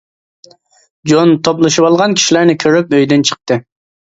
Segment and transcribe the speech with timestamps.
[1.11, 3.61] جون توپلىشىۋالغان كىشىلەرنى كۆرۈپ ئۆيدىن چىقتى.